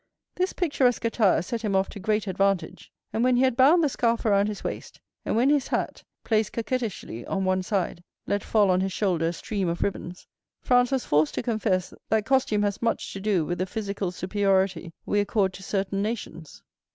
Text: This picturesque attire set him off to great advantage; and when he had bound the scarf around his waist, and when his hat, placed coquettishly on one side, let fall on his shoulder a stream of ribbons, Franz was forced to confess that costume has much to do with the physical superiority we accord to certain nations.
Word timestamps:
This 0.33 0.51
picturesque 0.51 1.05
attire 1.05 1.43
set 1.43 1.61
him 1.61 1.75
off 1.75 1.87
to 1.89 1.99
great 1.99 2.25
advantage; 2.25 2.91
and 3.13 3.23
when 3.23 3.35
he 3.35 3.43
had 3.43 3.55
bound 3.55 3.83
the 3.83 3.87
scarf 3.87 4.25
around 4.25 4.47
his 4.47 4.63
waist, 4.63 4.99
and 5.25 5.35
when 5.35 5.47
his 5.51 5.67
hat, 5.67 6.01
placed 6.23 6.53
coquettishly 6.53 7.23
on 7.27 7.45
one 7.45 7.61
side, 7.61 8.03
let 8.25 8.43
fall 8.43 8.71
on 8.71 8.81
his 8.81 8.91
shoulder 8.91 9.27
a 9.27 9.33
stream 9.33 9.69
of 9.69 9.83
ribbons, 9.83 10.25
Franz 10.59 10.89
was 10.91 11.05
forced 11.05 11.35
to 11.35 11.43
confess 11.43 11.93
that 12.09 12.25
costume 12.25 12.63
has 12.63 12.81
much 12.81 13.13
to 13.13 13.19
do 13.19 13.45
with 13.45 13.59
the 13.59 13.67
physical 13.67 14.09
superiority 14.09 14.91
we 15.05 15.19
accord 15.19 15.53
to 15.53 15.61
certain 15.61 16.01
nations. 16.01 16.63